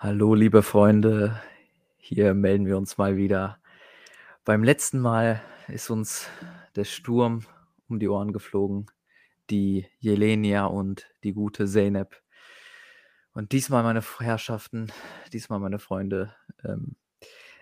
[0.00, 1.42] Hallo, liebe Freunde.
[1.96, 3.58] Hier melden wir uns mal wieder.
[4.44, 6.28] Beim letzten Mal ist uns
[6.76, 7.44] der Sturm
[7.88, 8.86] um die Ohren geflogen,
[9.50, 12.22] die Jelenia und die gute Zeynep.
[13.32, 14.92] Und diesmal, meine Herrschaften,
[15.32, 16.32] diesmal, meine Freunde,
[16.64, 16.94] ähm,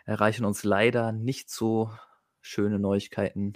[0.05, 1.91] erreichen uns leider nicht so
[2.43, 3.55] schöne Neuigkeiten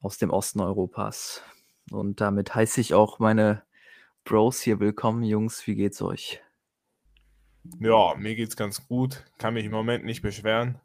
[0.00, 1.42] aus dem Osten Europas.
[1.90, 3.64] Und damit heiße ich auch meine
[4.24, 5.22] Bros hier willkommen.
[5.24, 6.42] Jungs, wie geht's euch?
[7.64, 9.24] Ja, mir geht's ganz gut.
[9.38, 10.80] Kann mich im Moment nicht beschweren.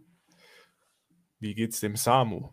[1.39, 2.49] Wie geht's dem Samu?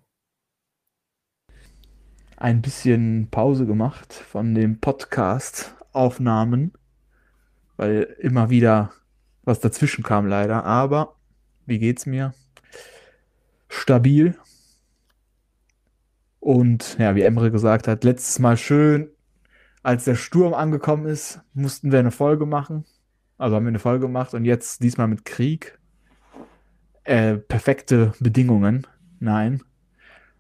[2.36, 6.72] Ein bisschen Pause gemacht von den Podcast-Aufnahmen,
[7.76, 8.92] weil immer wieder
[9.42, 10.64] was dazwischen kam leider.
[10.64, 11.16] Aber
[11.66, 12.34] wie geht's mir?
[13.68, 14.36] Stabil.
[16.40, 19.10] Und ja, wie Emre gesagt hat, letztes Mal schön,
[19.82, 22.84] als der Sturm angekommen ist, mussten wir eine Folge machen.
[23.38, 25.78] Also haben wir eine Folge gemacht und jetzt diesmal mit Krieg.
[27.04, 28.86] Äh, perfekte Bedingungen.
[29.20, 29.62] Nein.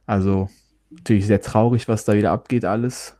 [0.06, 0.48] Also
[0.90, 3.16] natürlich sehr traurig, was da wieder abgeht, alles.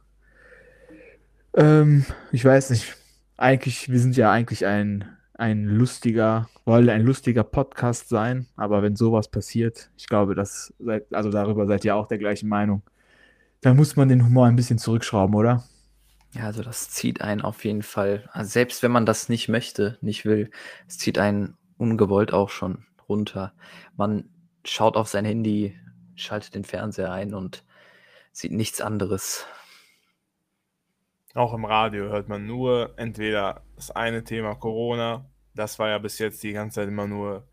[1.54, 2.96] Ähm, ich weiß nicht.
[3.36, 8.94] Eigentlich, wir sind ja eigentlich ein, ein lustiger, wollte ein lustiger Podcast sein, aber wenn
[8.94, 12.82] sowas passiert, ich glaube, das seid, also darüber seid ihr auch der gleichen Meinung.
[13.60, 15.64] Da muss man den Humor ein bisschen zurückschrauben, oder?
[16.34, 19.98] Ja, also das zieht einen auf jeden Fall, also selbst wenn man das nicht möchte,
[20.00, 20.50] nicht will,
[20.88, 23.54] es zieht einen ungewollt auch schon runter.
[23.96, 24.28] Man
[24.64, 25.78] schaut auf sein Handy,
[26.16, 27.64] schaltet den Fernseher ein und
[28.32, 29.46] sieht nichts anderes.
[31.34, 36.18] Auch im Radio hört man nur entweder das eine Thema Corona, das war ja bis
[36.18, 37.46] jetzt die ganze Zeit immer nur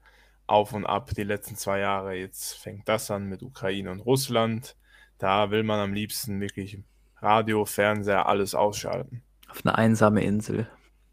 [0.47, 2.15] auf und ab die letzten zwei Jahre.
[2.15, 4.75] Jetzt fängt das an mit Ukraine und Russland.
[5.19, 6.83] Da will man am liebsten wirklich
[7.21, 9.21] Radio, Fernseher, alles ausschalten.
[9.49, 10.67] Auf eine einsame Insel.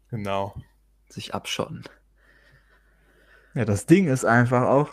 [0.09, 0.55] Genau.
[1.09, 1.83] Sich abschotten.
[3.53, 4.89] Ja, das Ding ist einfach auch,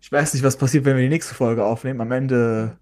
[0.00, 2.00] ich weiß nicht, was passiert, wenn wir die nächste Folge aufnehmen.
[2.00, 2.78] Am Ende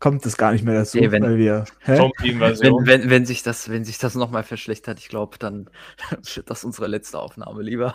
[0.00, 1.64] kommt es gar nicht mehr dazu, Nee, wenn- weil wir.
[1.86, 5.70] Wenn, wenn, wenn sich das, wenn sich das nochmal verschlechtert, ich glaube, dann
[6.34, 7.94] wird das unsere letzte Aufnahme lieber.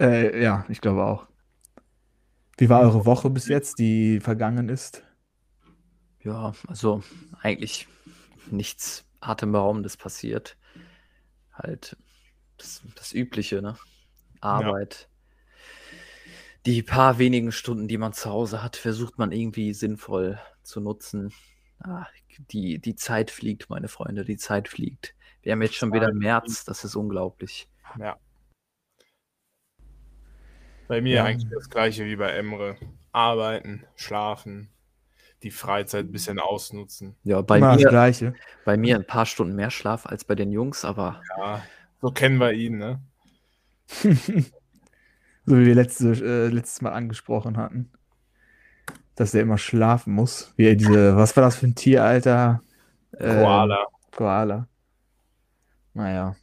[0.00, 1.26] Äh, ja, ich glaube auch.
[2.58, 5.02] Wie war eure Woche bis jetzt, die vergangen ist?
[6.24, 7.02] Ja, also
[7.40, 7.86] eigentlich
[8.50, 10.56] nichts Atemberaubendes passiert.
[11.52, 11.96] Halt
[12.56, 13.76] das, das Übliche, ne?
[14.40, 15.08] Arbeit.
[16.66, 21.32] Die paar wenigen Stunden, die man zu Hause hat, versucht man irgendwie sinnvoll zu nutzen.
[21.78, 22.06] Ah,
[22.50, 25.14] die, die Zeit fliegt, meine Freunde, die Zeit fliegt.
[25.42, 27.68] Wir haben jetzt schon wieder März, das ist unglaublich.
[27.98, 28.18] Ja.
[30.88, 31.24] Bei mir Ja.
[31.24, 32.76] eigentlich das gleiche wie bei Emre.
[33.12, 34.68] Arbeiten, schlafen,
[35.44, 37.14] die Freizeit ein bisschen ausnutzen.
[37.22, 38.34] Ja, bei Immer das mir, Gleiche.
[38.64, 41.62] bei mir ein paar Stunden mehr Schlaf als bei den Jungs, aber Ja,
[42.00, 43.00] so kennen wir ihn, ne?
[45.46, 47.90] So wie wir letzte, äh, letztes Mal angesprochen hatten.
[49.14, 50.54] Dass er immer schlafen muss.
[50.56, 52.62] Wie er diese, was war das für ein Tier, Alter?
[53.18, 53.86] Ähm, Koala.
[54.10, 54.68] Koala.
[55.92, 56.34] Naja.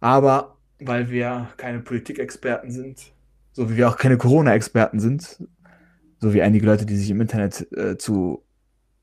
[0.00, 3.12] Aber weil wir keine Politikexperten sind,
[3.52, 5.46] so wie wir auch keine Corona-Experten sind,
[6.22, 8.44] so wie einige Leute, die sich im Internet äh, zu.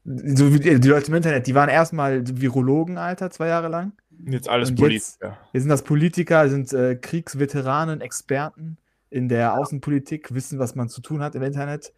[0.05, 3.91] So wie die, die Leute im Internet, die waren erstmal Virologen, Alter, zwei Jahre lang.
[4.25, 5.37] Jetzt alles Und jetzt- Politiker.
[5.51, 8.77] Wir sind das Politiker, sind äh, Kriegsveteranen, Experten
[9.09, 11.93] in der Außenpolitik, wissen, was man zu tun hat im Internet.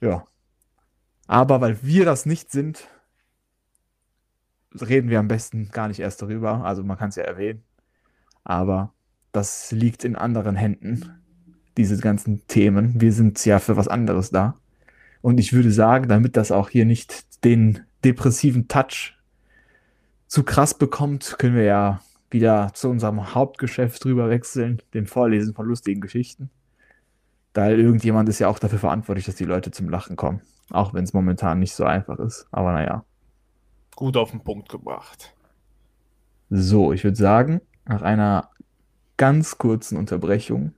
[0.00, 0.24] Ja.
[1.26, 2.88] Aber weil wir das nicht sind,
[4.80, 6.64] reden wir am besten gar nicht erst darüber.
[6.64, 7.62] Also man kann es ja erwähnen.
[8.44, 8.94] Aber
[9.32, 11.22] das liegt in anderen Händen,
[11.76, 13.00] diese ganzen Themen.
[13.00, 14.58] Wir sind ja für was anderes da.
[15.22, 19.14] Und ich würde sagen, damit das auch hier nicht den depressiven Touch
[20.26, 22.00] zu krass bekommt, können wir ja
[22.30, 26.50] wieder zu unserem Hauptgeschäft drüber wechseln, dem Vorlesen von lustigen Geschichten.
[27.52, 30.42] Da irgendjemand ist ja auch dafür verantwortlich, dass die Leute zum Lachen kommen.
[30.70, 32.46] Auch wenn es momentan nicht so einfach ist.
[32.50, 33.04] Aber naja.
[33.94, 35.34] Gut auf den Punkt gebracht.
[36.50, 38.50] So, ich würde sagen, nach einer
[39.16, 40.74] ganz kurzen Unterbrechung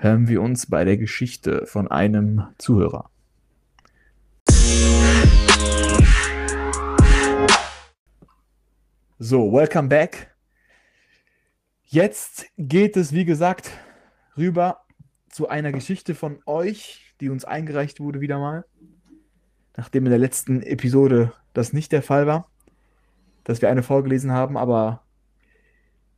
[0.00, 3.10] hören wir uns bei der Geschichte von einem Zuhörer.
[9.18, 10.32] So, welcome back.
[11.82, 13.72] Jetzt geht es, wie gesagt,
[14.36, 14.82] rüber
[15.30, 18.64] zu einer Geschichte von euch, die uns eingereicht wurde wieder mal.
[19.76, 22.48] Nachdem in der letzten Episode das nicht der Fall war,
[23.42, 25.02] dass wir eine vorgelesen haben, aber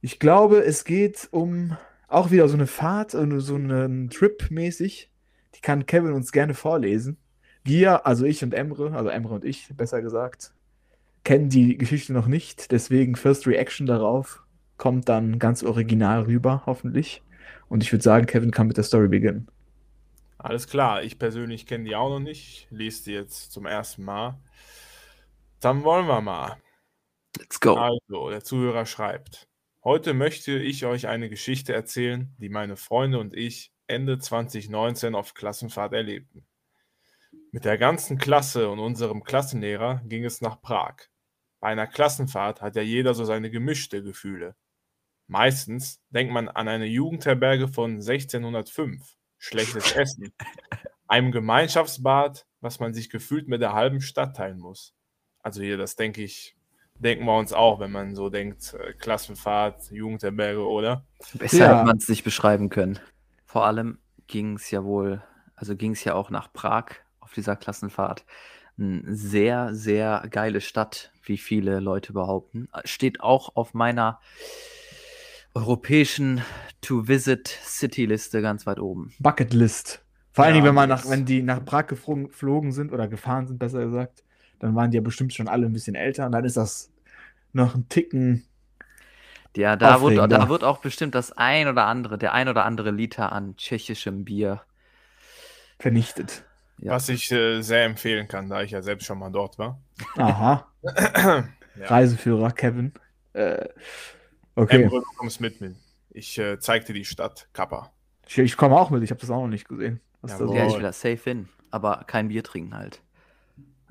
[0.03, 1.79] ich glaube, es geht um
[2.11, 5.11] auch wieder so eine Fahrt, äh, so einen Trip mäßig.
[5.55, 7.17] Die kann Kevin uns gerne vorlesen.
[7.65, 10.53] Wir, also ich und Emre, also Emre und ich, besser gesagt,
[11.25, 12.71] kennen die Geschichte noch nicht.
[12.73, 14.43] Deswegen First Reaction darauf
[14.77, 17.23] kommt dann ganz original rüber, hoffentlich.
[17.69, 19.49] Und ich würde sagen, Kevin kann mit der Story beginnen.
[20.39, 24.39] Alles klar, ich persönlich kenne die auch noch nicht, lese die jetzt zum ersten Mal.
[25.61, 26.57] Dann wollen wir mal.
[27.39, 27.75] Let's go.
[27.75, 29.50] Also, der Zuhörer schreibt:
[29.83, 35.33] Heute möchte ich euch eine Geschichte erzählen, die meine Freunde und ich Ende 2019 auf
[35.33, 36.47] Klassenfahrt erlebten.
[37.51, 40.97] Mit der ganzen Klasse und unserem Klassenlehrer ging es nach Prag.
[41.61, 44.55] Bei einer Klassenfahrt hat ja jeder so seine gemischte Gefühle.
[45.29, 50.35] Meistens denkt man an eine Jugendherberge von 1605, schlechtes Essen,
[51.09, 54.95] einem Gemeinschaftsbad, was man sich gefühlt mit der halben Stadt teilen muss.
[55.39, 56.55] Also hier, das denke ich,
[57.01, 61.05] denken wir uns auch, wenn man so denkt, äh, Klassenfahrt, Jugendherberge, oder?
[61.35, 61.75] Besser Ja.
[61.75, 62.99] hätte man es nicht beschreiben können.
[63.47, 65.23] Vor allem ging es ja wohl,
[65.57, 66.87] also ging es ja auch nach Prag
[67.21, 68.25] auf dieser Klassenfahrt.
[68.79, 72.69] Eine sehr, sehr geile Stadt, wie viele Leute behaupten.
[72.85, 74.21] Steht auch auf meiner
[75.55, 76.43] europäischen
[76.81, 79.13] To-Visit-City-Liste ganz weit oben.
[79.19, 80.05] Bucketlist.
[80.33, 83.47] Vor allen Ja, Dingen, wenn man nach, wenn die nach Prag geflogen sind oder gefahren
[83.49, 84.23] sind, besser gesagt,
[84.61, 86.91] dann waren die ja bestimmt schon alle ein bisschen älter und dann ist das
[87.53, 88.45] noch ein Ticken.
[89.57, 92.93] Ja, da wird, da wird auch bestimmt das ein oder andere, der ein oder andere
[92.93, 94.63] Liter an tschechischem Bier.
[95.81, 96.45] vernichtet.
[96.79, 96.93] Ja.
[96.93, 99.81] Was ich äh, sehr empfehlen kann, da ich ja selbst schon mal dort war.
[100.17, 100.67] Aha.
[101.77, 101.87] Ja.
[101.87, 102.93] Reiseführer Kevin.
[103.33, 103.69] Äh,
[104.57, 104.83] okay.
[104.83, 105.77] Emre, du kommst mit mir.
[106.11, 107.93] Ich äh, zeig dir die Stadt, Kappa.
[108.27, 110.01] Ich, ich komme auch mit, ich habe das auch noch nicht gesehen.
[110.27, 113.01] Ja, ich will da safe hin, aber kein Bier trinken halt.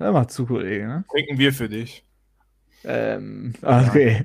[0.00, 1.04] Hör mal zu, Kollege, ne?
[1.10, 2.06] Trinken wir für dich.
[2.84, 4.24] Ähm, okay.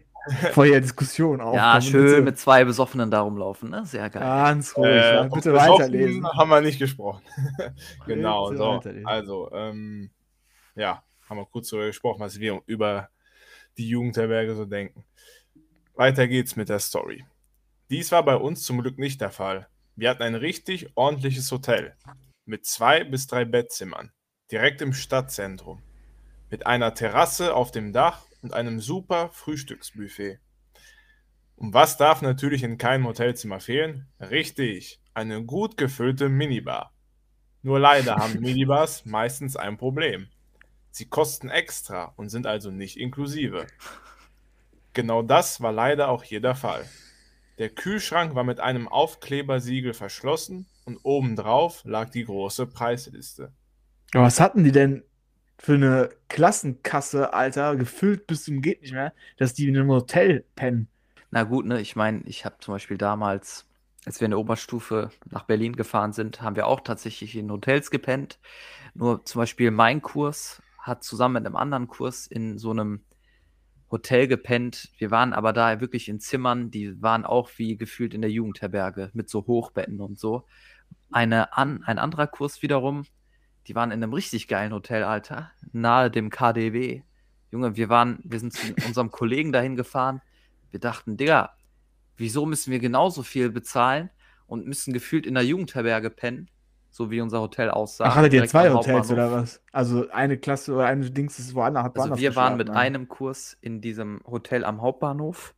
[0.54, 1.54] Vor der Diskussion auch.
[1.54, 3.86] ja, schön bitte mit zwei Besoffenen da rumlaufen, ne?
[3.86, 4.24] Sehr geil.
[4.24, 6.26] Ganz ruhig, Äh, ja, bitte weiterlesen.
[6.26, 7.22] Haben wir nicht gesprochen.
[8.08, 8.70] genau, Bitte so.
[8.70, 9.06] weiterlesen.
[9.06, 10.10] Also, ähm,
[10.76, 13.10] ja, haben wir kurz darüber gesprochen, was wir über
[13.78, 15.04] die Jugendherberge so denken.
[15.96, 17.26] Weiter geht's mit der Story.
[17.90, 19.68] Dies war bei uns zum Glück nicht der Fall.
[19.98, 21.96] Wir hatten ein richtig ordentliches Hotel
[22.46, 24.12] mit zwei bis drei Bettzimmern,
[24.52, 25.82] direkt im Stadtzentrum,
[26.50, 30.40] mit einer Terrasse auf dem Dach und einem super Frühstücksbuffet.
[31.56, 34.08] Und was darf natürlich in keinem Hotelzimmer fehlen?
[34.20, 36.94] Richtig, eine gut gefüllte Minibar.
[37.62, 40.28] Nur leider haben Minibars meistens ein Problem.
[40.92, 43.66] Sie kosten extra und sind also nicht inklusive.
[44.94, 46.88] Genau das war leider auch hier der Fall.
[47.58, 53.52] Der Kühlschrank war mit einem Aufklebersiegel verschlossen und obendrauf lag die große Preisliste.
[54.14, 55.04] Was hatten die denn
[55.58, 60.46] für eine Klassenkasse, Alter, gefüllt bis zum geht nicht mehr, dass die in einem Hotel
[60.56, 60.88] pennen?
[61.32, 63.68] Na gut, ne, ich meine, ich habe zum Beispiel damals,
[64.06, 67.92] als wir in der Oberstufe nach Berlin gefahren sind, haben wir auch tatsächlich in Hotels
[67.92, 68.40] gepennt.
[68.94, 73.02] Nur zum Beispiel mein Kurs hat zusammen mit einem anderen Kurs in so einem
[73.92, 74.92] Hotel gepennt.
[74.98, 79.10] Wir waren aber da wirklich in Zimmern, die waren auch wie gefühlt in der Jugendherberge
[79.14, 80.46] mit so Hochbetten und so.
[81.12, 83.06] Eine an, ein anderer Kurs wiederum,
[83.68, 87.02] die waren in einem richtig geilen Hotel, Alter, nahe dem KDW.
[87.52, 90.22] Junge, wir waren, wir sind zu unserem Kollegen dahin gefahren.
[90.72, 91.56] Wir dachten, Digga,
[92.18, 94.10] wieso müssen wir genauso viel bezahlen
[94.48, 96.50] und müssen gefühlt in der Jugendherberge pennen,
[96.92, 98.06] so wie unser Hotel aussah.
[98.06, 99.62] Ach, hattet ihr zwei Hotels oder was?
[99.72, 102.76] Also eine Klasse oder eine Dings ist woanders, hat Also wir waren mit ne?
[102.76, 105.56] einem Kurs in diesem Hotel am Hauptbahnhof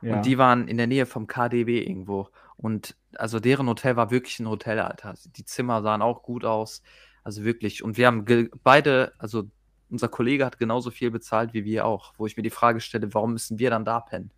[0.00, 0.16] Ja.
[0.16, 2.28] und die waren in der Nähe vom KDW irgendwo.
[2.56, 5.14] Und also deren Hotel war wirklich ein Hotel, Alter.
[5.36, 6.82] Die Zimmer sahen auch gut aus.
[7.22, 7.82] Also wirklich.
[7.82, 8.24] Und wir haben
[8.62, 9.44] beide, also
[9.90, 13.12] unser Kollege hat genauso viel bezahlt wie wir auch, wo ich mir die Frage stelle,
[13.14, 14.32] warum müssen wir dann da pennen?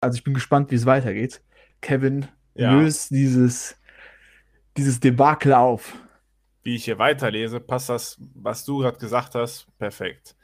[0.00, 1.42] Also ich bin gespannt, wie es weitergeht.
[1.80, 2.72] Kevin Ja.
[2.72, 3.76] löst dieses,
[4.76, 5.94] dieses Debakel auf.
[6.62, 10.36] Wie ich hier weiterlese, passt das, was du gerade gesagt hast, perfekt.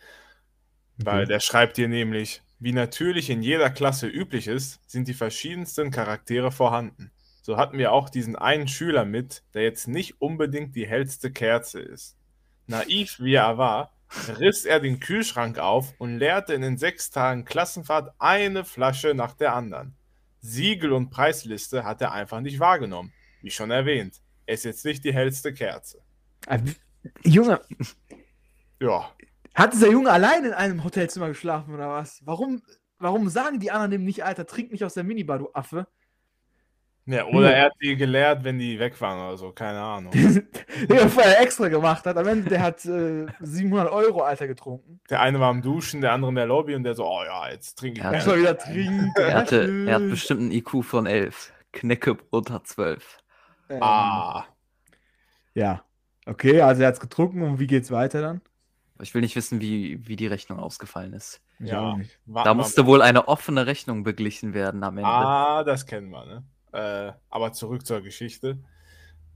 [0.99, 1.27] Weil Okay.
[1.27, 6.51] der schreibt hier nämlich, wie natürlich in jeder Klasse üblich ist, sind die verschiedensten Charaktere
[6.53, 7.11] vorhanden.
[7.47, 11.79] So hatten wir auch diesen einen Schüler mit, der jetzt nicht unbedingt die hellste Kerze
[11.79, 12.17] ist.
[12.67, 13.93] Naiv wie er war,
[14.41, 19.33] riss er den Kühlschrank auf und leerte in den sechs Tagen Klassenfahrt eine Flasche nach
[19.33, 19.95] der anderen.
[20.41, 23.13] Siegel und Preisliste hat er einfach nicht wahrgenommen.
[23.43, 26.03] Wie schon erwähnt, er ist jetzt nicht die hellste Kerze.
[27.23, 27.61] Junge,
[28.81, 29.15] Ja,
[29.55, 32.23] hat dieser Junge allein in einem Hotelzimmer geschlafen oder was?
[32.25, 32.65] Warum,
[32.99, 35.87] warum sagen die anderen dem nicht, Alter, trink nicht aus der Minibar, du Affe?
[37.07, 37.57] Ja, oder Ja.
[37.57, 40.13] er hat die gelehrt, wenn die weg waren oder so, keine Ahnung.
[40.91, 42.17] Der vorher extra gemacht hat.
[42.17, 45.01] Am Ende, der hat äh, 700 Euro, Alter, getrunken.
[45.09, 47.49] Der eine war am Duschen, der andere in der Lobby und der so, oh ja,
[47.51, 48.05] jetzt trinke ich.
[48.05, 49.13] Muss mal wieder trinken.
[49.17, 51.53] Er, hatte, er hat bestimmt einen IQ von 11.
[51.73, 53.19] Kneckebrot hat 12.
[53.71, 54.45] Ähm, Ah,
[55.55, 55.83] Ja.
[56.27, 58.41] Okay, also er hat's getrunken und wie geht's weiter dann?
[59.01, 61.41] Ich will nicht wissen, wie, wie die Rechnung ausgefallen ist.
[61.61, 61.97] Ja.
[62.27, 65.09] Da musste wohl eine offene Rechnung beglichen werden am Ende.
[65.09, 66.45] Ah, das kennen wir, ne?
[66.77, 68.59] Äh, aber zurück zur Geschichte.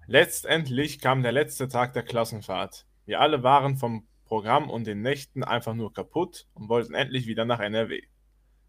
[0.07, 2.85] Letztendlich kam der letzte Tag der Klassenfahrt.
[3.07, 7.47] Wir alle waren vom Programm und den Nächten einfach nur kaputt und wollten endlich wieder
[7.47, 8.03] nach NRW.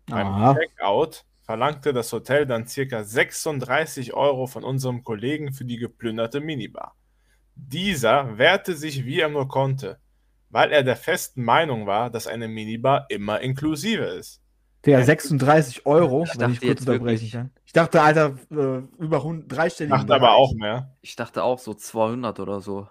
[0.06, 0.56] Beim Aha.
[0.56, 6.96] Checkout verlangte das Hotel dann circa 36 Euro von unserem Kollegen für die geplünderte Minibar.
[7.56, 10.00] Dieser wehrte sich, wie er nur konnte,
[10.50, 14.41] weil er der festen Meinung war, dass eine Minibar immer inklusive ist.
[14.86, 17.52] Der 36 Euro, Ich wenn ich dachte kurz jetzt unterbrechen wirklich- kann.
[17.66, 20.34] Ich dachte, Alter, äh, über 100, dreistelligen Macht aber Bereich.
[20.36, 20.96] auch mehr.
[21.02, 22.88] Ich dachte auch so 200 oder so.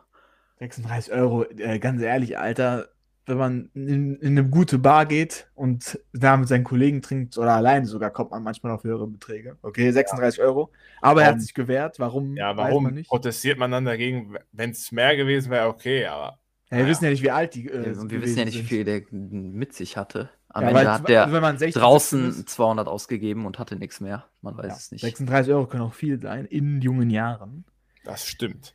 [0.60, 2.88] 36 Euro, äh, ganz ehrlich, Alter,
[3.26, 7.52] wenn man in, in eine gute Bar geht und da mit seinen Kollegen trinkt oder
[7.52, 9.56] alleine sogar, kommt man manchmal auf höhere Beträge.
[9.62, 10.70] Okay, 36 Euro.
[11.00, 11.40] Aber er hat Warum?
[11.40, 11.98] sich gewehrt.
[11.98, 12.36] Warum?
[12.36, 13.08] Ja, weiß man warum nicht.
[13.08, 14.36] protestiert man dann dagegen?
[14.52, 16.38] Wenn es mehr gewesen wäre, okay, aber
[16.70, 16.90] Ja, wir Ja.
[16.90, 17.66] wissen ja nicht, wie alt die.
[17.68, 20.30] Äh, und wir wissen ja nicht, wie viel der mit sich hatte.
[20.52, 23.58] Am Ja, Ende weil- hat der wenn man 16, draußen 17 ist, 200 ausgegeben und
[23.58, 24.24] hatte nichts mehr.
[24.42, 25.00] Man weiß ja, es nicht.
[25.02, 27.64] 36 Euro können auch viel sein in jungen Jahren.
[28.04, 28.74] das stimmt.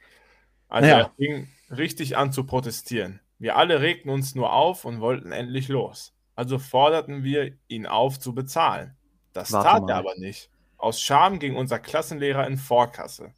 [0.69, 0.99] Also Ja.
[0.99, 3.19] er fing richtig an zu protestieren.
[3.39, 6.13] Wir alle regten uns nur auf und wollten endlich los.
[6.35, 8.95] Also forderten wir ihn auf zu bezahlen.
[9.33, 9.89] Das Warte tat mal.
[9.91, 10.49] er aber nicht.
[10.77, 13.33] Aus Scham ging unser Klassenlehrer in Vorkasse.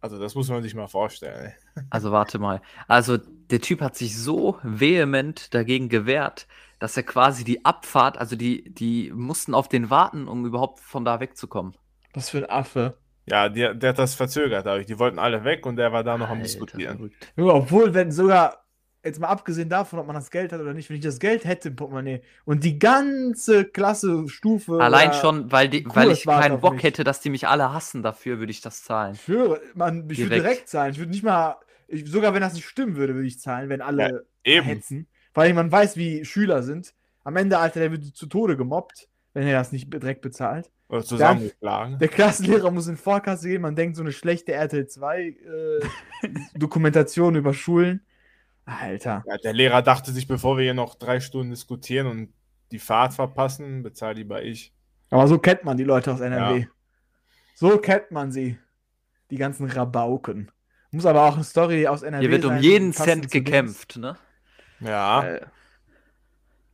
[0.00, 1.52] Also das muss man sich mal vorstellen.
[1.90, 2.60] Also warte mal.
[2.86, 6.46] Also der Typ hat sich so vehement dagegen gewehrt,
[6.84, 11.02] dass er quasi die Abfahrt, also die, die mussten auf den warten, um überhaupt von
[11.02, 11.74] da wegzukommen.
[12.12, 12.98] Was für ein Affe.
[13.24, 14.84] Ja, der, der hat das verzögert dadurch.
[14.84, 16.96] Die wollten alle weg und der war da noch am Alter, Diskutieren.
[16.98, 17.32] verrückt.
[17.36, 18.66] Junge, obwohl, wenn sogar,
[19.02, 21.46] jetzt mal abgesehen davon, ob man das Geld hat oder nicht, wenn ich das Geld
[21.46, 24.78] hätte im Portemonnaie und die ganze Klasse, Stufe.
[24.78, 26.82] Allein schon, weil, die, weil ich keinen Bock mich.
[26.82, 29.14] hätte, dass die mich alle hassen dafür, würde ich das zahlen.
[29.14, 30.68] Ich schwöre, man, ich würde Direkt.
[30.68, 30.92] zahlen.
[30.92, 31.56] Ich würde nicht mal,
[31.88, 34.66] ich, sogar wenn das nicht stimmen würde, würde ich zahlen, wenn alle Eben.
[34.66, 35.06] hetzen.
[35.34, 36.94] Weil man weiß, wie Schüler sind.
[37.24, 40.70] Am Ende, Alter, der wird zu Tode gemobbt, wenn er das nicht direkt bezahlt.
[40.88, 41.98] Oder zusammengeschlagen.
[41.98, 45.34] Der Klassenlehrer muss in Vorkasse gehen, man denkt so eine schlechte RTL 2 äh,
[46.54, 48.04] Dokumentation über Schulen.
[48.66, 49.24] Alter.
[49.26, 52.32] Ja, der Lehrer dachte sich, bevor wir hier noch drei Stunden diskutieren und
[52.70, 54.72] die Fahrt verpassen, bezahle lieber ich.
[55.10, 56.60] Aber so kennt man die Leute aus NRW.
[56.60, 56.66] Ja.
[57.54, 58.58] So kennt man sie.
[59.30, 60.50] Die ganzen Rabauken.
[60.90, 64.16] Muss aber auch eine Story aus NRW Hier wird um jeden Cent gekämpft, ne?
[64.80, 65.40] Ja, Äh,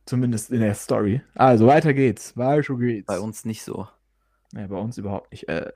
[0.05, 1.21] Zumindest in der Story.
[1.35, 2.35] Also weiter geht's.
[2.35, 3.05] Weiter geht's.
[3.07, 3.87] bei uns nicht so.
[4.53, 5.47] Ja, bei uns überhaupt nicht.
[5.47, 5.71] Äh,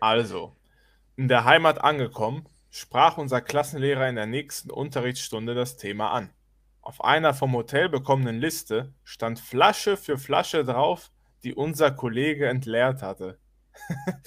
[0.00, 0.56] also.
[1.16, 6.30] In der Heimat angekommen, sprach unser Klassenlehrer in der nächsten Unterrichtsstunde das Thema an.
[6.80, 11.10] Auf einer vom Hotel bekommenen Liste stand Flasche für Flasche drauf,
[11.44, 13.38] die unser Kollege entleert hatte.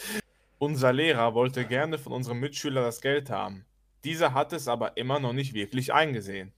[0.60, 3.66] unser Lehrer wollte gerne von unserem Mitschüler das Geld haben.
[4.04, 6.54] Dieser hat es aber immer noch nicht wirklich eingesehen.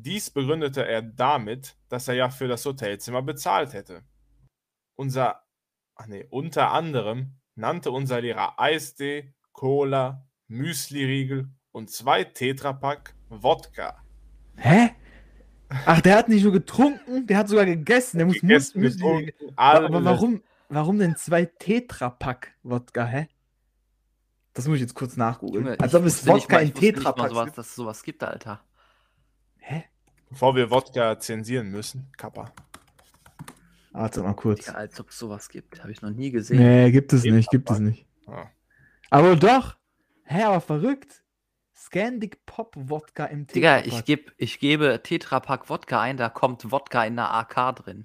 [0.00, 4.02] Dies begründete er damit, dass er ja für das Hotelzimmer bezahlt hätte.
[4.94, 5.42] Unser,
[5.96, 14.04] ach nee, unter anderem nannte unser Lehrer Eistee, Cola, Müsli-Riegel und zwei Tetrapack Wodka.
[14.56, 14.90] hä?
[15.84, 18.18] Ach, der hat nicht nur getrunken, der hat sogar gegessen.
[18.18, 19.00] Der muss Gegessen, Müsli.
[19.00, 23.28] getrunken, Aber warum, warum denn zwei Tetrapack Wodka, hä?
[24.54, 25.78] Das muss ich jetzt kurz nachgoogeln.
[25.80, 27.58] Als ob es Wodka in Tetrapack sowas, gibt.
[27.58, 28.60] dass es sowas gibt, Alter.
[29.68, 29.84] Hä?
[30.30, 32.52] Bevor wir Wodka zensieren müssen, Kappa.
[33.92, 34.64] Warte mal kurz.
[34.64, 35.80] Digga, als ob es sowas gibt.
[35.82, 36.58] Habe ich noch nie gesehen.
[36.58, 37.36] Nee, gibt es Tetrapack.
[37.36, 38.06] nicht, gibt es nicht.
[38.26, 38.50] Ja.
[39.10, 39.76] Aber doch.
[40.24, 41.22] Hä, aber verrückt.
[41.76, 43.98] Scandic Pop Wodka im Digga, Tetrapack.
[43.98, 48.04] ich, geb, ich gebe Tetrapack Wodka ein, da kommt Wodka in der AK drin.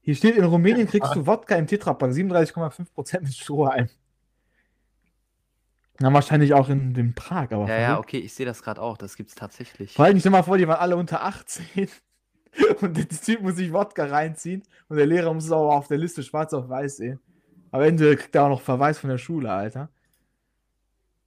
[0.00, 3.88] Hier steht, in Rumänien kriegst du Wodka im Tetrapack, 37,5% mit Strohhalm.
[6.00, 8.96] Na, wahrscheinlich auch in dem Prag, aber Ja, ja, okay, ich sehe das gerade auch.
[8.96, 9.94] Das gibt's tatsächlich.
[9.94, 11.88] Vor allem, ich stell mal vor, die waren alle unter 18
[12.80, 15.98] und der Typ muss sich Wodka reinziehen und der Lehrer muss es aber auf der
[15.98, 17.20] Liste schwarz auf weiß sehen.
[17.72, 19.90] Am Ende kriegt er auch noch Verweis von der Schule, Alter.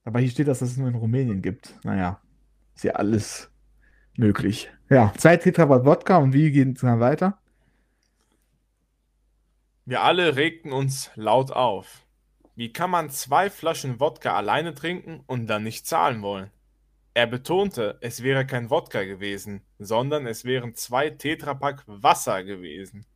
[0.04, 1.76] Aber hier steht, dass es nur in Rumänien gibt.
[1.84, 2.20] Naja,
[2.74, 3.52] ist ja alles
[4.18, 4.72] möglich.
[4.90, 7.38] Ja, zwei Tetrapack Wodka und wie geht es dann weiter?
[9.86, 12.06] Wir alle regten uns laut auf.
[12.62, 16.52] Wie kann man zwei Flaschen Wodka alleine trinken und dann nicht zahlen wollen?
[17.16, 23.08] Er betonte, es wäre kein Wodka gewesen, sondern es wären zwei Tetrapack Wasser gewesen.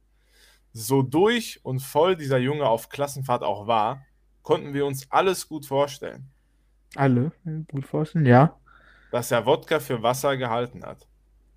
[0.74, 4.04] So durch und voll dieser Junge auf Klassenfahrt auch war,
[4.42, 6.28] konnten wir uns alles gut vorstellen,
[6.96, 7.32] Alle,
[7.68, 8.60] gut vorstellen, ja.
[9.12, 11.08] dass er Wodka für Wasser gehalten hat.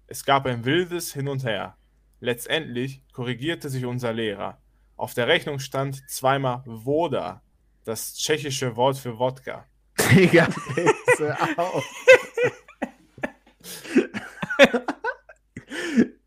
[0.07, 1.78] Es gab ein wildes Hin und Her.
[2.21, 4.61] Letztendlich korrigierte sich unser Lehrer.
[4.99, 7.40] Auf der Rechnung stand zweimal Woda,
[7.88, 9.64] das tschechische Wort für Wodka.
[10.12, 11.85] Digga, bitte auf.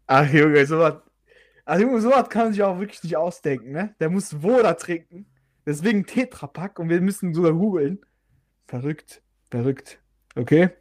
[0.07, 0.95] Ach Junge, sowas.
[1.63, 3.95] Also Junge, sowas kann man sich auch wirklich nicht ausdenken, ne?
[3.99, 5.27] Der muss Woda trinken.
[5.63, 8.03] Deswegen Tetrapack und wir müssen sogar googeln.
[8.67, 9.99] Verrückt, verrückt.
[10.35, 10.71] Okay?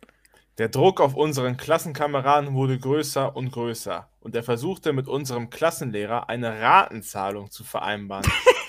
[0.57, 6.31] Der Druck auf unseren Klassenkameraden wurde größer und größer und er versuchte mit unserem Klassenlehrer
[6.31, 8.25] eine Ratenzahlung zu vereinbaren.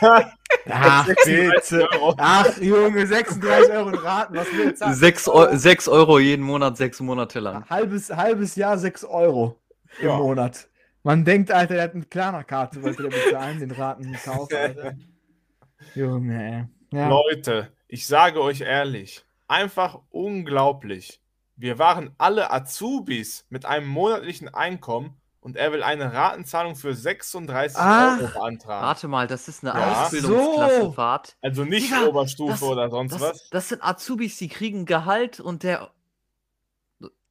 [0.00, 1.88] Ach, 36 bitte.
[1.92, 2.14] Euro.
[2.18, 4.36] Ach, Junge, 36 Euro in Raten.
[4.36, 7.64] Was will jetzt 6 Euro, 6 Euro jeden Monat, sechs Monate lang.
[7.68, 9.60] Halbes, halbes Jahr 6 Euro
[10.00, 10.16] im Ja.
[10.18, 10.68] Monat.
[11.02, 14.94] Man denkt, Alter, der hat eine Klarna-Karte, wollte der bezahlen, den Raten Alter.
[15.94, 16.98] Junge, ey.
[16.98, 17.08] Ja.
[17.08, 21.20] Leute, ich sage euch ehrlich, einfach unglaublich.
[21.56, 27.76] Wir waren alle Azubis mit einem monatlichen Einkommen und er will eine Ratenzahlung für 36
[27.78, 28.20] Ach.
[28.20, 28.86] Euro beantragen.
[28.86, 30.02] Warte mal, das ist eine Ja.
[30.04, 31.36] Ausbildungsklassenfahrt.
[31.42, 33.50] Also nicht Digga, Oberstufe das- oder sonst Das, was.
[33.50, 35.90] das sind Azubis, die kriegen Gehalt und der.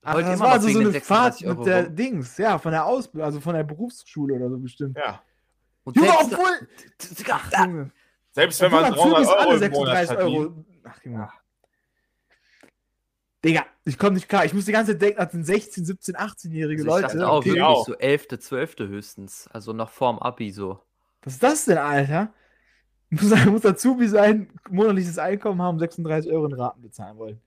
[0.04, 1.96] Ach, heult das war also so eine Fahrt 36 Euro mit der rum.
[1.96, 4.98] Dings, ja, von der Ausbildung, also von der Berufsschule oder so bestimmt.
[4.98, 5.22] Ja.
[5.84, 6.68] Und Junge, selbst- obwohl.
[7.32, 7.92] Ach, Junge.
[8.32, 10.38] Selbst wenn man Obwohl 300 Azubis Euro alle im Monat 36 verdient.
[10.40, 10.66] Euro.
[10.86, 11.30] Ach, Junge.
[13.46, 14.46] Digga, ich komme nicht klar.
[14.46, 17.14] Ich muss die ganze Zeit denken, das sind 16, 17, 18-jährige Also ich Leute.
[17.18, 17.46] dachte auch Okay.
[17.50, 17.86] wir wirklich auch.
[17.86, 18.76] so 11., 12.
[18.80, 19.48] höchstens.
[19.52, 20.82] Also noch vorm Abi so.
[21.24, 22.34] Was ist das denn, Alter?
[23.10, 27.40] Muss, muss Azubi sein, monatliches Einkommen haben, 36 Euro in Raten bezahlen wollen.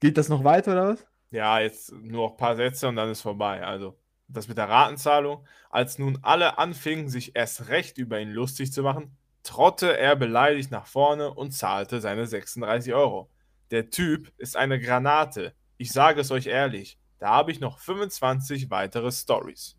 [0.00, 1.06] Geht das noch weiter oder was?
[1.30, 3.64] Ja, jetzt nur noch ein paar Sätze und dann ist vorbei.
[3.64, 3.96] Also,
[4.28, 5.44] das mit der Ratenzahlung.
[5.70, 10.70] Als nun alle anfingen, sich erst recht über ihn lustig zu machen, trotte er beleidigt
[10.70, 13.28] nach vorne und zahlte seine 36 Euro.
[13.70, 15.54] Der Typ ist eine Granate.
[15.76, 16.98] Ich sage es euch ehrlich.
[17.18, 19.76] Da habe ich noch 25 weitere Stories.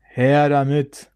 [0.00, 1.10] Her damit.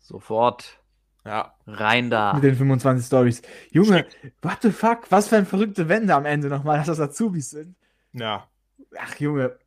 [0.00, 0.80] Sofort
[1.24, 2.34] Ja, rein da.
[2.34, 3.42] Mit den 25 Stories.
[3.70, 4.06] Junge,
[4.42, 5.10] what the fuck?
[5.10, 7.76] Was für eine verrückte Wende am Ende nochmal, dass das Azubis sind.
[8.12, 8.48] ja.
[8.96, 9.58] Ach, Junge.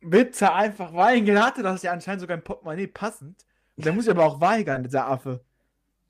[0.00, 1.42] Bitte einfach weigern.
[1.42, 3.44] Hatte das ja anscheinend sogar im Portemonnaie passend.
[3.76, 5.44] Und der muss ja aber auch weigern, dieser Affe.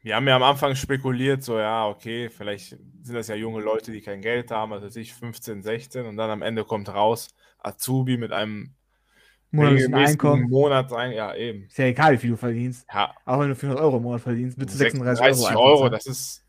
[0.09, 3.93] Wir haben ja am Anfang spekuliert, so, ja, okay, vielleicht sind das ja junge Leute,
[3.93, 8.17] die kein Geld haben, also ich 15, 16 und dann am Ende kommt raus, Azubi
[8.17, 8.73] mit einem
[9.51, 10.49] Monatlichen Einkommen.
[10.49, 11.65] Monatsein, ja, eben.
[11.65, 12.87] Ist ja egal, wie viel du verdienst.
[12.91, 15.83] Ja, Auch wenn du 400 Euro im Monat verdienst, bitte 36, 36 Euro.
[15.83, 16.43] Euro, das ist,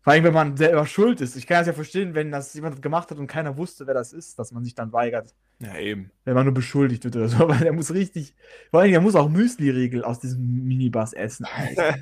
[0.00, 1.36] Vor allem, wenn man selber schuld ist.
[1.36, 4.12] Ich kann das ja verstehen, wenn das jemand gemacht hat und keiner wusste, wer das
[4.12, 5.32] ist, dass man sich dann weigert.
[5.60, 6.10] Ja, eben.
[6.24, 7.36] Wenn man nur beschuldigt wird oder so.
[7.44, 8.34] Aber der muss richtig.
[8.70, 11.46] Vor allem, der muss auch Müsli-Riegel aus diesem Minibus essen.
[11.46, 11.96] Alter.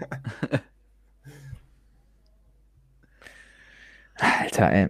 [4.18, 4.88] Alter, ey.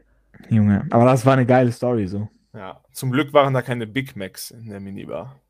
[0.49, 0.87] Junge.
[0.91, 2.29] Aber das war eine geile Story so.
[2.55, 5.41] Ja, zum Glück waren da keine Big Macs in der Minibar.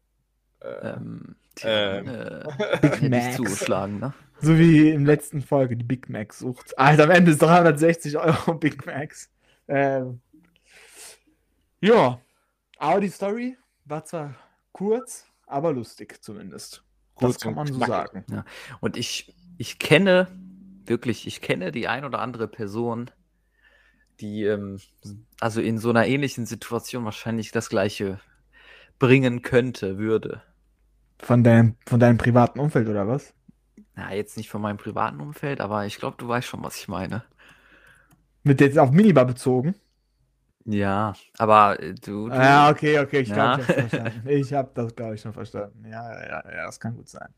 [0.61, 2.09] Äh, Ähm, Ähm.
[2.09, 3.37] äh, Big Macs.
[3.37, 4.15] zugeschlagen, ne?
[4.41, 6.79] So wie in der letzten Folge, die Big Mac sucht.
[6.79, 9.31] Alter, am Ende ist 360 Euro Big Macs.
[9.69, 10.21] Ähm.
[11.81, 12.21] Ja.
[12.79, 14.35] Aber die Story war zwar
[14.73, 16.85] kurz, aber lustig zumindest.
[17.15, 18.25] Kurz das kann man so knackig.
[18.29, 18.45] sagen.
[18.81, 20.29] Und ich, ich kenne,
[20.85, 23.11] wirklich, ich kenne die ein oder andere Person,
[24.21, 24.79] die ähm,
[25.41, 28.21] also in so einer ähnlichen Situation wahrscheinlich das Gleiche
[28.99, 30.43] bringen könnte, würde.
[31.19, 33.33] Von deinem, von deinem privaten Umfeld oder was?
[33.95, 36.89] Na, jetzt nicht von meinem privaten Umfeld, aber ich glaube, du weißt schon, was ich
[36.89, 37.25] meine.
[38.43, 39.75] Mit jetzt auf Minibar bezogen?
[40.67, 43.57] Ja, aber äh, du, du Ja, okay, okay, ich Ja.
[43.57, 44.23] glaube, ich habe verstanden.
[44.29, 45.85] Ich habe das, glaube ich, schon verstanden.
[45.85, 47.29] Ja, ja, ja, ja, das kann gut sein.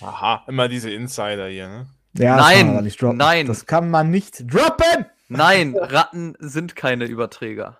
[0.00, 1.86] Aha, immer diese Insider hier, ne?
[2.14, 3.16] Ja, das Nein, kann man aber nicht droppen.
[3.18, 3.46] nein.
[3.46, 5.06] Das kann man nicht droppen!
[5.28, 7.78] Nein, Ratten sind keine Überträger.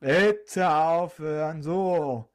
[0.00, 1.62] Bitte aufhören.
[1.62, 2.28] So.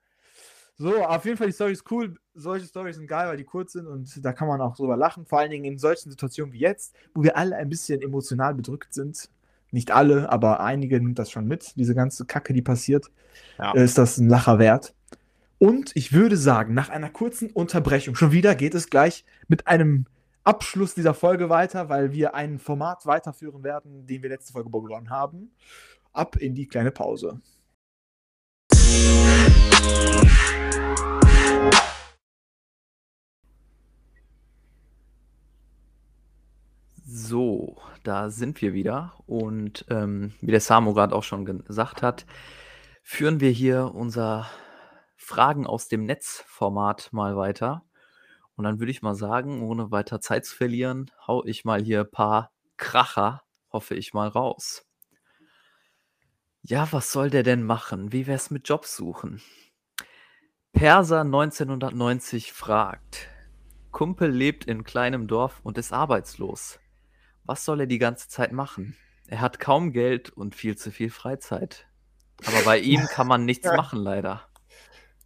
[0.77, 2.15] So, auf jeden Fall, die Story ist cool.
[2.33, 5.25] Solche Stories sind geil, weil die kurz sind und da kann man auch drüber lachen.
[5.25, 8.93] Vor allen Dingen in solchen Situationen wie jetzt, wo wir alle ein bisschen emotional bedrückt
[8.93, 9.29] sind.
[9.71, 11.73] Nicht alle, aber einige nimmt das schon mit.
[11.77, 13.07] Diese ganze Kacke, die passiert,
[13.57, 13.71] Ja.
[13.73, 14.93] ist das ein Lacher wert.
[15.57, 20.05] Und ich würde sagen, nach einer kurzen Unterbrechung, schon wieder geht es gleich mit einem
[20.43, 25.09] Abschluss dieser Folge weiter, weil wir ein Format weiterführen werden, den wir letzte Folge begonnen
[25.11, 25.51] haben.
[26.13, 27.39] Ab in die kleine Pause.
[38.03, 39.13] Da sind wir wieder.
[39.25, 42.25] Und ähm, wie der Samo gerade auch schon gesagt hat,
[43.03, 44.49] führen wir hier unser
[45.15, 47.83] Fragen aus dem Netz-Format mal weiter.
[48.55, 52.01] Und dann würde ich mal sagen, ohne weiter Zeit zu verlieren, hau ich mal hier
[52.01, 54.85] ein paar Kracher, hoffe ich mal, raus.
[56.63, 58.11] Ja, was soll der denn machen?
[58.11, 59.41] Wie wär's mit Jobs suchen?
[60.73, 63.29] Perser 1990 fragt:
[63.91, 66.80] Kumpel lebt in kleinem Dorf und ist arbeitslos.
[67.45, 68.95] Was soll er die ganze Zeit machen?
[69.27, 71.87] Er hat kaum Geld und viel zu viel Freizeit.
[72.45, 74.47] Aber bei ihm kann man nichts machen, leider.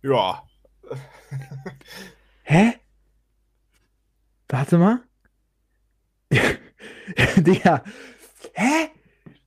[0.01, 0.43] Ja,
[2.43, 2.73] Hä?
[4.49, 5.01] Warte mal.
[7.37, 7.83] Digga.
[8.53, 8.89] Hä?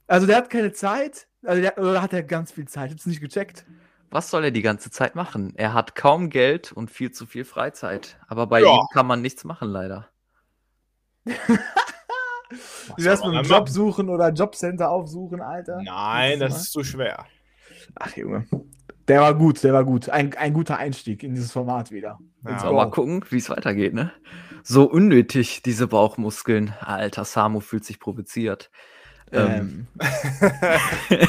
[0.09, 1.29] Also der hat keine Zeit?
[1.45, 2.87] Also der, oder hat er ganz viel Zeit?
[2.89, 3.65] Ich hab's nicht gecheckt.
[4.11, 5.55] Was soll er die ganze Zeit machen?
[5.57, 8.19] Er hat kaum Geld und viel zu viel Freizeit.
[8.27, 8.75] Aber bei Ja.
[8.75, 10.09] ihm kann man nichts machen, leider.
[12.97, 13.59] Wie wär's soll mit einem machen?
[13.59, 15.81] Job suchen oder Jobcenter aufsuchen, Alter?
[15.83, 17.27] Nein, das ist zu schwer.
[17.95, 18.47] Ach, Junge.
[19.07, 20.11] Der war gut, der war gut.
[20.11, 22.19] Ein, ein guter Einstieg in dieses Format wieder.
[22.45, 22.59] Ja.
[22.59, 24.13] So, mal gucken, wie es weitergeht, ne?
[24.63, 26.75] So unnötig, diese Bauchmuskeln.
[26.81, 28.71] Alter, Samu fühlt sich provoziert.
[29.33, 29.87] Ähm,
[31.11, 31.29] Ähm,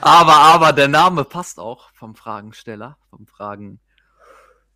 [0.00, 3.80] aber, aber der Name passt auch vom Fragensteller, vom Fragen,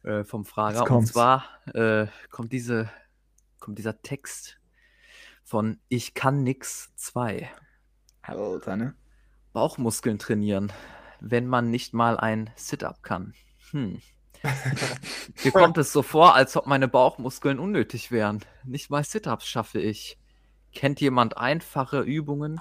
[0.02, 0.90] äh, vom Frager.
[0.90, 2.90] Und zwar äh, kommt diese,
[3.58, 4.59] kommt dieser Text
[5.50, 7.50] von Ich kann nix 2.
[8.22, 8.94] Alter, ne?
[9.52, 10.72] Bauchmuskeln trainieren,
[11.18, 13.34] wenn man nicht mal ein Sit-up kann.
[13.72, 14.00] Hm.
[15.44, 18.44] Mir kommt es so vor, als ob meine Bauchmuskeln unnötig wären.
[18.64, 20.20] Nicht mal Sit-ups schaffe ich.
[20.72, 22.60] Kennt jemand einfache Übungen,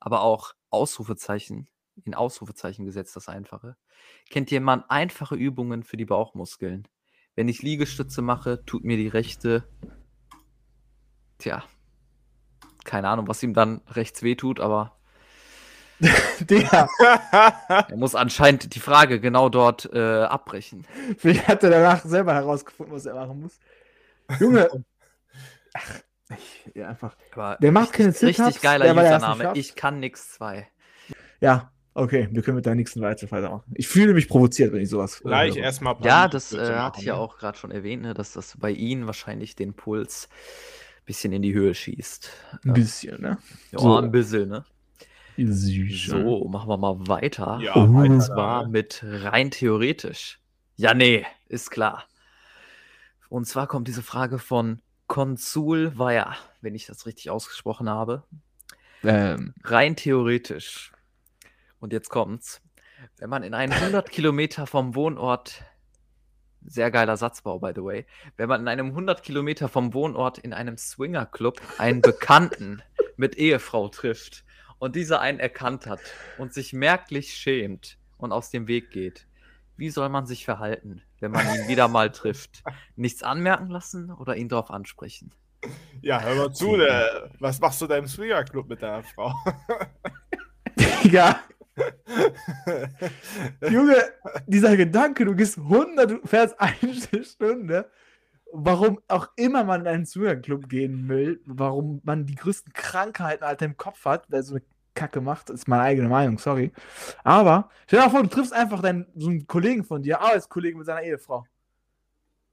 [0.00, 1.68] aber auch Ausrufezeichen,
[2.04, 3.76] in Ausrufezeichen gesetzt das Einfache.
[4.30, 6.88] Kennt jemand einfache Übungen für die Bauchmuskeln?
[7.36, 9.68] Wenn ich Liegestütze mache, tut mir die rechte,
[11.38, 11.62] tja,
[12.86, 14.92] keine Ahnung, was ihm dann rechts wehtut, aber
[16.40, 16.88] Digga,
[17.88, 20.86] Er muss anscheinend die Frage genau dort äh, abbrechen.
[21.18, 23.58] vielleicht hat er danach selber herausgefunden, was er machen muss.
[24.38, 24.68] Junge.
[25.74, 26.00] Ach,
[26.36, 27.16] ich, ja, einfach.
[27.32, 29.52] Aber Der macht keine richtig, Sit-ups, richtig geiler der, er Username.
[29.54, 30.68] Ich kann nix zwei.
[31.40, 33.64] Ja, okay, wir können mit der nächsten weiter weitermachen.
[33.74, 35.20] Ich fühle mich provoziert, wenn ich sowas.
[35.20, 35.96] Gleich erstmal.
[36.02, 39.06] Ja, das äh, hatte ich ja auch gerade schon erwähnt, ne, dass das bei Ihnen
[39.06, 40.28] wahrscheinlich den Puls
[41.06, 42.30] bisschen in die Höhe schießt.
[42.64, 43.38] Ein bisschen, ne?
[43.72, 43.96] Ja, so.
[43.96, 44.64] ein bisschen, ne?
[45.38, 46.08] Süß.
[46.12, 46.22] ne?
[46.22, 47.58] So, machen wir mal weiter.
[47.62, 48.68] Ja, Oh, Und zwar ne?
[48.70, 50.40] mit rein theoretisch.
[50.76, 52.04] Ja, nee, ist klar.
[53.28, 58.24] Und zwar kommt diese Frage von Konsul Weyer, wenn ich das richtig ausgesprochen habe.
[59.04, 60.92] Ähm, Rein theoretisch.
[61.80, 62.60] Und jetzt kommt's.
[63.18, 65.62] Wenn man in einen 100 Kilometer vom Wohnort,
[66.68, 70.52] sehr geiler Satzbau, by the way, wenn man in einem 100 Kilometer vom Wohnort in
[70.52, 72.82] einem Swingerclub einen Bekannten
[73.16, 74.44] mit Ehefrau trifft
[74.78, 76.00] und dieser einen erkannt hat
[76.38, 79.26] und sich merklich schämt und aus dem Weg geht,
[79.76, 82.62] wie soll man sich verhalten, wenn man ihn wieder mal trifft?
[82.96, 85.32] Nichts anmerken lassen oder ihn darauf ansprechen?
[86.00, 89.34] Ja, hör mal zu, der, was machst du da im Swinger-Club mit deiner Frau?
[91.04, 91.40] Digga,
[93.70, 93.96] Junge,
[94.46, 97.90] dieser Gedanke, du gehst 100, du fährst eine Stunde,
[98.52, 103.66] warum auch immer man in einen Swingerclub gehen will, warum man die größten Krankheiten Alter
[103.66, 104.62] im Kopf hat, wer so eine
[104.94, 106.72] Kacke macht, ist meine eigene Meinung, sorry.
[107.22, 110.78] Aber stell dir mal vor, du triffst einfach deinen, so einen Kollegen von dir, Arbeitskollegen
[110.78, 111.46] mit seiner Ehefrau.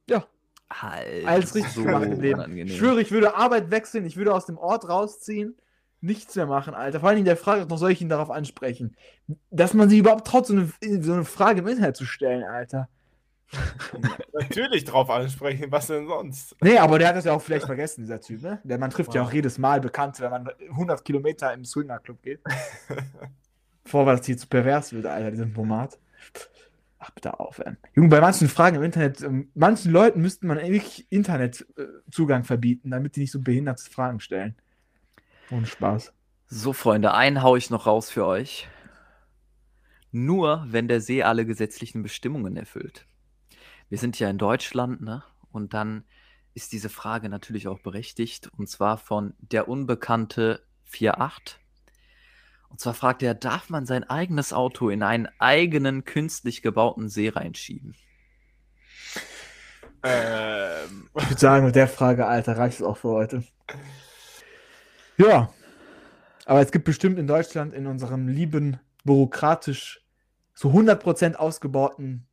[0.10, 0.26] Ja,
[0.70, 1.26] Halt.
[1.26, 2.40] alles richtig gemacht im Leben.
[2.40, 2.68] unangenehm.
[2.68, 5.56] Ich schwöre, ich würde Arbeit wechseln, ich würde aus dem Ort rausziehen,
[6.04, 7.00] nichts mehr machen, Alter.
[7.00, 8.96] Vor allem in der Frage, noch soll ich ihn darauf ansprechen?
[9.50, 10.70] Dass man sich überhaupt traut, so eine,
[11.02, 12.90] so eine Frage im Internet zu stellen, Alter.
[14.34, 16.56] Natürlich drauf ansprechen, was denn sonst?
[16.62, 18.60] Nee, aber der hat das ja auch vielleicht vergessen, dieser Typ, ne?
[18.64, 19.30] Der man trifft ja Wow.
[19.30, 22.42] auch jedes Mal Bekannte, wenn man 100 Kilometer im Swingerclub geht.
[23.84, 26.00] Bevor das hier zu pervers wird, Alter, diesem Format.
[27.00, 27.78] Ach, bitte aufhören.
[27.96, 33.16] Junge, bei manchen Fragen im Internet, ähm, manchen Leuten müsste man wirklich Internetzugang verbieten, damit
[33.16, 34.56] die nicht so behinderte Fragen stellen.
[35.52, 36.14] Ohne Spaß.
[36.48, 38.68] So, Freunde, einen hau ich noch raus für euch.
[40.12, 43.08] Nur wenn der See alle gesetzlichen Bestimmungen erfüllt.
[43.90, 45.24] Wir sind ja in Deutschland, ne?
[45.52, 46.04] Und dann
[46.54, 48.50] ist diese Frage natürlich auch berechtigt.
[48.58, 51.60] Und zwar von der unbekannte 48.
[52.70, 57.30] Und zwar fragt er, darf man sein eigenes Auto in einen eigenen künstlich gebauten See
[57.30, 57.96] reinschieben?
[60.02, 63.44] Ähm, Ich würde sagen, mit der Frage, Alter, reicht es auch für heute.
[65.18, 65.52] Ja.
[66.46, 70.02] Aber es gibt bestimmt in Deutschland, in unserem lieben, bürokratisch
[70.54, 72.28] so 100% ausgebauten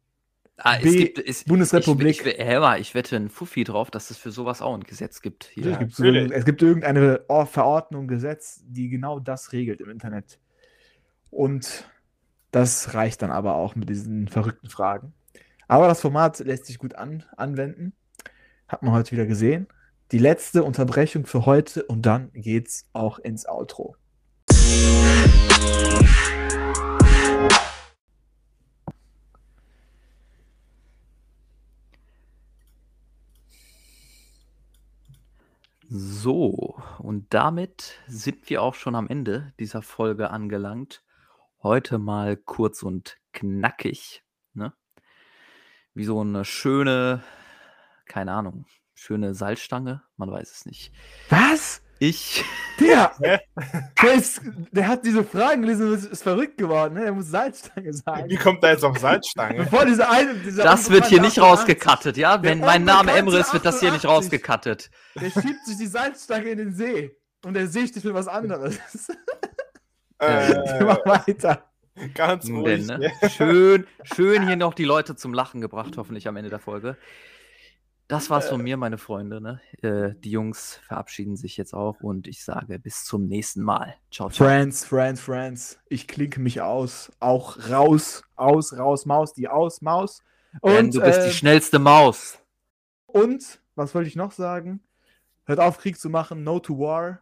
[0.62, 2.20] Ah, es B- gibt, es, Bundesrepublik.
[2.20, 5.22] Ich, ich, mal, ich wette ein Fuffi drauf, dass es für sowas auch ein Gesetz
[5.22, 5.44] gibt.
[5.44, 5.72] Hier.
[5.72, 10.38] Es gibt, so, es gibt irgendeine Or- Verordnung, Gesetz, die genau das regelt im Internet.
[11.30, 11.88] Und
[12.50, 15.14] das reicht dann aber auch mit diesen verrückten Fragen.
[15.66, 17.94] Aber das Format lässt sich gut an, anwenden.
[18.68, 19.66] Hat man heute wieder gesehen.
[20.12, 23.96] Die letzte Unterbrechung für heute und dann geht's auch ins Outro.
[35.88, 41.02] So, und damit sind wir auch schon am Ende dieser Folge angelangt.
[41.62, 44.22] Heute mal kurz und knackig.
[44.54, 44.72] Ne?
[45.94, 47.22] wie so eine schöne,
[48.06, 48.66] keine Ahnung,
[49.00, 50.92] schöne Salzstange, man weiß es nicht.
[51.30, 51.80] Was?
[52.02, 52.44] Ich
[52.78, 54.40] Der, der, ist,
[54.72, 56.94] der hat diese Fragen gelesen und ist, ist verrückt geworden.
[56.94, 57.04] Ne?
[57.04, 58.28] Er muss Salzstange sagen.
[58.30, 59.64] Wie kommt da jetzt auf Salzstange?
[59.64, 62.42] Bevor diese eine, dieser das wird hier nicht rausgekattet, ja?
[62.42, 64.10] Wenn mein Name Emre ist, wird das hier nicht 88.
[64.10, 64.90] rausgekattet.
[65.16, 67.16] 88, Der schiebt sich die Salzstange in den See.
[67.44, 68.78] Und der See steht für was anderes.
[70.18, 71.64] Äh, Mach weiter.
[72.14, 72.86] ganz ruhig.
[72.86, 73.12] denn, ne?
[73.30, 76.96] Schön, schön hier noch die Leute zum Lachen gebracht, hoffentlich am Ende der Folge.
[78.10, 79.40] Das war's von mir, meine Freunde.
[79.40, 79.60] Ne?
[79.82, 83.94] Äh, die Jungs verabschieden sich jetzt auch und ich sage bis zum nächsten Mal.
[84.10, 84.48] Ciao, ciao.
[84.48, 85.78] Friends, Friends, Friends.
[85.88, 87.12] Ich klinke mich aus.
[87.20, 90.24] Auch raus, aus, raus, Maus, die aus, Maus.
[90.64, 92.40] Denn Und, du bist äh, die schnellste Maus.
[93.06, 94.80] und, was wollte ich noch sagen?
[95.44, 96.42] Hört auf, Krieg zu machen.
[96.42, 97.20] No to War.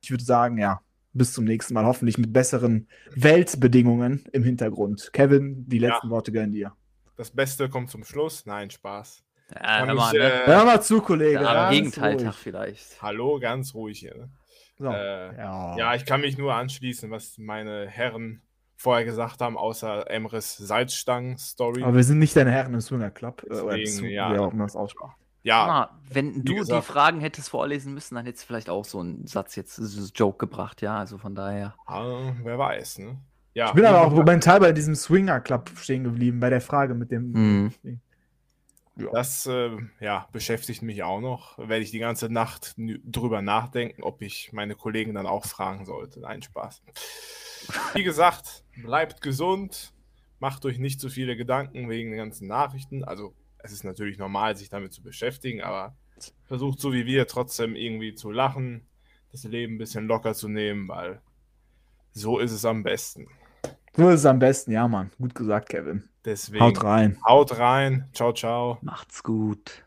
[0.00, 0.80] Ich würde sagen, ja,
[1.12, 1.84] bis zum nächsten Mal.
[1.84, 5.10] Hoffentlich mit besseren Weltbedingungen im Hintergrund.
[5.12, 6.72] Kevin, die letzten Worte gehören dir.
[7.18, 8.46] Das Beste kommt zum Schluss.
[8.46, 9.22] Nein, Spaß.
[9.54, 10.32] Ja, Kann hör mal, ich, ne?
[10.42, 11.34] äh, Hör mal zu, Kollege.
[11.42, 12.36] Ja, am Gegenteiltag ruhig.
[12.36, 13.02] vielleicht.
[13.02, 14.14] Hallo, ganz ruhig hier.
[14.16, 14.28] Ne?
[14.78, 14.86] So.
[14.90, 15.76] Äh, ja.
[15.76, 18.42] Ja, ich kann mich nur anschließen, was meine Herren
[18.76, 21.82] vorher gesagt haben, außer Emres Salzstangen-Story.
[21.84, 23.42] Aber wir sind nicht deine Herren im Swinger Club.
[23.44, 23.48] äh,
[23.84, 24.32] Deswegen, ja.
[24.34, 25.14] Wie auch immer das aussprach.
[25.44, 26.82] Ja, Ah, wenn du gesagt.
[26.82, 30.00] die Fragen hättest vorlesen müssen, dann hättest du vielleicht auch so einen Satz jetzt, so
[30.00, 30.98] einen Joke gebracht, ja.
[30.98, 31.74] Also von daher.
[31.86, 33.18] ah, wer weiß, ne?
[33.52, 36.94] Ja, Ich bin aber auch momentan bei diesem Swinger Club stehen geblieben, bei der Frage
[36.94, 37.30] mit dem.
[37.30, 37.72] Mhm.
[38.96, 41.58] Das äh, ja, beschäftigt mich auch noch.
[41.58, 46.20] Werde ich die ganze Nacht drüber nachdenken, ob ich meine Kollegen dann auch fragen sollte.
[46.20, 46.82] Nein, Spaß.
[47.94, 49.92] Wie gesagt, bleibt gesund,
[50.38, 53.02] macht euch nicht zu viele Gedanken wegen den ganzen Nachrichten.
[53.02, 55.96] Also, es ist natürlich normal, sich damit zu beschäftigen, aber
[56.44, 58.86] versucht so wie wir trotzdem irgendwie zu lachen,
[59.32, 61.20] das Leben ein bisschen locker zu nehmen, weil
[62.12, 63.26] so ist es am besten.
[63.96, 65.10] So ist es am besten, ja, Mann.
[65.20, 66.08] Gut gesagt, Kevin.
[66.24, 67.18] Deswegen Haut rein.
[67.26, 68.08] haut rein.
[68.12, 68.78] Ciao, ciao.
[68.82, 69.83] Macht's gut.